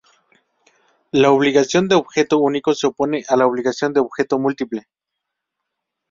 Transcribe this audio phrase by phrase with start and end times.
[1.11, 4.87] La obligación de objeto único se opone a la obligación de objeto múltiple.